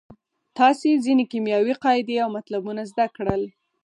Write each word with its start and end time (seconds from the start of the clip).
تاسې 0.57 1.01
ځینې 1.05 1.23
کیمیاوي 1.31 1.73
قاعدې 1.83 2.15
او 2.23 2.29
مطلبونه 2.37 2.81
زده 2.91 3.05
کړل. 3.15 3.41